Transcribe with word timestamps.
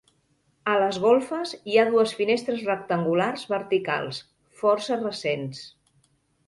A 0.71 0.77
les 0.83 0.97
golfes, 1.03 1.51
hi 1.73 1.77
ha 1.77 1.85
dues 1.91 2.13
finestres 2.21 2.65
rectangulars 2.71 3.47
verticals, 3.55 4.25
força 4.65 5.01
recents. 5.07 5.67